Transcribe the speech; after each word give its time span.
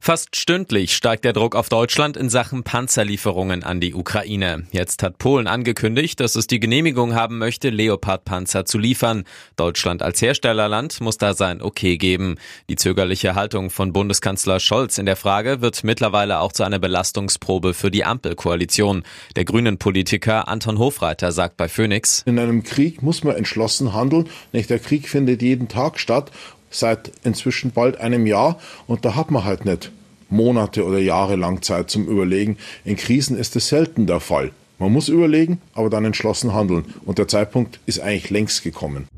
Fast 0.00 0.36
stündlich 0.36 0.96
steigt 0.96 1.24
der 1.24 1.32
Druck 1.32 1.54
auf 1.54 1.68
Deutschland 1.68 2.16
in 2.16 2.30
Sachen 2.30 2.62
Panzerlieferungen 2.62 3.62
an 3.64 3.80
die 3.80 3.94
Ukraine. 3.94 4.66
Jetzt 4.72 5.02
hat 5.02 5.18
Polen 5.18 5.46
angekündigt, 5.46 6.20
dass 6.20 6.36
es 6.36 6.46
die 6.46 6.60
Genehmigung 6.60 7.14
haben 7.14 7.38
möchte, 7.38 7.70
Leopard-Panzer 7.70 8.64
zu 8.64 8.78
liefern. 8.78 9.24
Deutschland 9.56 10.02
als 10.02 10.22
Herstellerland 10.22 11.00
muss 11.00 11.18
da 11.18 11.34
sein 11.34 11.60
Okay 11.60 11.98
geben. 11.98 12.36
Die 12.68 12.76
zögerliche 12.76 13.34
Haltung 13.34 13.70
von 13.70 13.92
Bundeskanzler 13.92 14.60
Scholz 14.60 14.98
in 14.98 15.06
der 15.06 15.16
Frage 15.16 15.60
wird 15.60 15.84
mittlerweile 15.84 16.40
auch 16.40 16.52
zu 16.52 16.62
einer 16.62 16.78
Belastungsprobe 16.78 17.74
für 17.74 17.90
die 17.90 18.04
Ampelkoalition. 18.04 19.04
Der 19.36 19.44
grünen 19.44 19.78
Politiker 19.78 20.48
Anton 20.48 20.78
Hofreiter 20.78 21.32
sagt 21.32 21.56
bei 21.56 21.68
Phoenix, 21.68 22.22
In 22.26 22.38
einem 22.38 22.62
Krieg 22.62 23.02
muss 23.02 23.22
man 23.24 23.36
entschlossen 23.36 23.92
handeln. 23.92 24.28
Nicht 24.52 24.70
der 24.70 24.78
Krieg 24.78 25.08
findet 25.08 25.42
jeden 25.42 25.68
Tag 25.68 25.98
statt 25.98 26.30
seit 26.70 27.12
inzwischen 27.24 27.72
bald 27.72 28.00
einem 28.00 28.26
Jahr 28.26 28.58
und 28.86 29.04
da 29.04 29.14
hat 29.14 29.30
man 29.30 29.44
halt 29.44 29.64
nicht 29.64 29.90
Monate 30.30 30.84
oder 30.84 30.98
Jahre 30.98 31.36
lang 31.36 31.62
Zeit 31.62 31.90
zum 31.90 32.06
Überlegen. 32.06 32.56
In 32.84 32.96
Krisen 32.96 33.36
ist 33.36 33.56
es 33.56 33.68
selten 33.68 34.06
der 34.06 34.20
Fall. 34.20 34.52
Man 34.78 34.92
muss 34.92 35.08
überlegen, 35.08 35.60
aber 35.74 35.90
dann 35.90 36.06
entschlossen 36.06 36.54
handeln 36.54 36.94
und 37.04 37.18
der 37.18 37.28
Zeitpunkt 37.28 37.80
ist 37.84 38.00
eigentlich 38.00 38.30
längst 38.30 38.62
gekommen. 38.62 39.08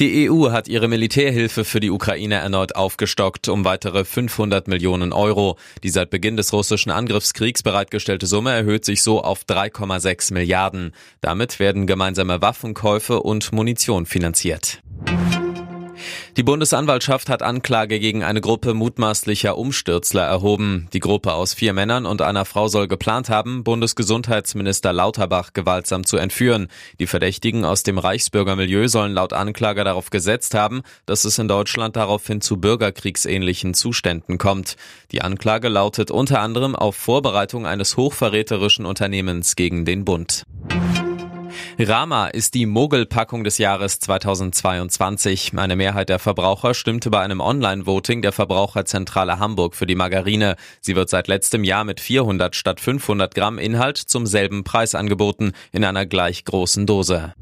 Die 0.00 0.30
EU 0.30 0.50
hat 0.50 0.66
ihre 0.66 0.88
Militärhilfe 0.88 1.62
für 1.62 1.78
die 1.78 1.90
Ukraine 1.90 2.36
erneut 2.36 2.74
aufgestockt 2.74 3.48
um 3.48 3.66
weitere 3.66 4.06
500 4.06 4.66
Millionen 4.66 5.12
Euro. 5.12 5.58
Die 5.82 5.90
seit 5.90 6.08
Beginn 6.08 6.38
des 6.38 6.54
russischen 6.54 6.90
Angriffskriegs 6.90 7.62
bereitgestellte 7.62 8.26
Summe 8.26 8.50
erhöht 8.50 8.86
sich 8.86 9.02
so 9.02 9.22
auf 9.22 9.44
3,6 9.44 10.32
Milliarden. 10.32 10.92
Damit 11.20 11.60
werden 11.60 11.86
gemeinsame 11.86 12.40
Waffenkäufe 12.40 13.20
und 13.22 13.52
Munition 13.52 14.06
finanziert. 14.06 14.80
Die 16.40 16.44
Bundesanwaltschaft 16.44 17.28
hat 17.28 17.42
Anklage 17.42 18.00
gegen 18.00 18.24
eine 18.24 18.40
Gruppe 18.40 18.72
mutmaßlicher 18.72 19.58
Umstürzler 19.58 20.22
erhoben. 20.22 20.88
Die 20.94 20.98
Gruppe 20.98 21.34
aus 21.34 21.52
vier 21.52 21.74
Männern 21.74 22.06
und 22.06 22.22
einer 22.22 22.46
Frau 22.46 22.66
soll 22.66 22.88
geplant 22.88 23.28
haben, 23.28 23.62
Bundesgesundheitsminister 23.62 24.94
Lauterbach 24.94 25.52
gewaltsam 25.52 26.06
zu 26.06 26.16
entführen. 26.16 26.68
Die 26.98 27.06
Verdächtigen 27.06 27.66
aus 27.66 27.82
dem 27.82 27.98
Reichsbürgermilieu 27.98 28.88
sollen 28.88 29.12
laut 29.12 29.34
Anklage 29.34 29.84
darauf 29.84 30.08
gesetzt 30.08 30.54
haben, 30.54 30.80
dass 31.04 31.26
es 31.26 31.38
in 31.38 31.46
Deutschland 31.46 31.96
daraufhin 31.96 32.40
zu 32.40 32.56
bürgerkriegsähnlichen 32.56 33.74
Zuständen 33.74 34.38
kommt. 34.38 34.76
Die 35.12 35.20
Anklage 35.20 35.68
lautet 35.68 36.10
unter 36.10 36.40
anderem 36.40 36.74
auf 36.74 36.96
Vorbereitung 36.96 37.66
eines 37.66 37.98
hochverräterischen 37.98 38.86
Unternehmens 38.86 39.56
gegen 39.56 39.84
den 39.84 40.06
Bund. 40.06 40.44
Rama 41.82 42.26
ist 42.26 42.52
die 42.52 42.66
Mogelpackung 42.66 43.42
des 43.42 43.56
Jahres 43.56 44.00
2022. 44.00 45.52
Eine 45.56 45.76
Mehrheit 45.76 46.10
der 46.10 46.18
Verbraucher 46.18 46.74
stimmte 46.74 47.08
bei 47.08 47.20
einem 47.20 47.40
Online-Voting 47.40 48.20
der 48.20 48.32
Verbraucherzentrale 48.32 49.38
Hamburg 49.38 49.74
für 49.74 49.86
die 49.86 49.94
Margarine. 49.94 50.56
Sie 50.82 50.94
wird 50.94 51.08
seit 51.08 51.26
letztem 51.26 51.64
Jahr 51.64 51.84
mit 51.84 52.00
400 52.00 52.54
statt 52.54 52.80
500 52.80 53.34
Gramm 53.34 53.58
Inhalt 53.58 53.96
zum 53.96 54.26
selben 54.26 54.62
Preis 54.62 54.94
angeboten, 54.94 55.52
in 55.72 55.84
einer 55.84 56.04
gleich 56.04 56.44
großen 56.44 56.84
Dose. 56.84 57.34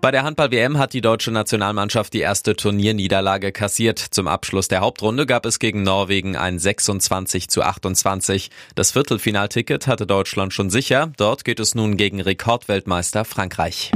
Bei 0.00 0.10
der 0.10 0.22
Handball-WM 0.22 0.78
hat 0.78 0.92
die 0.92 1.00
deutsche 1.00 1.30
Nationalmannschaft 1.30 2.12
die 2.12 2.20
erste 2.20 2.54
Turnierniederlage 2.54 3.52
kassiert. 3.52 3.98
Zum 3.98 4.28
Abschluss 4.28 4.68
der 4.68 4.80
Hauptrunde 4.80 5.26
gab 5.26 5.46
es 5.46 5.58
gegen 5.58 5.82
Norwegen 5.82 6.36
ein 6.36 6.58
26 6.58 7.48
zu 7.48 7.62
28. 7.62 8.50
Das 8.74 8.92
Viertelfinalticket 8.92 9.86
hatte 9.86 10.06
Deutschland 10.06 10.52
schon 10.52 10.70
sicher. 10.70 11.12
Dort 11.16 11.44
geht 11.44 11.60
es 11.60 11.74
nun 11.74 11.96
gegen 11.96 12.20
Rekordweltmeister 12.20 13.24
Frankreich. 13.24 13.92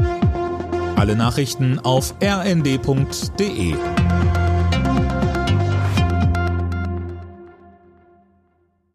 Alle 0.97 1.17
Nachrichten 1.17 1.79
auf 1.79 2.15
rnd.de 2.23 3.75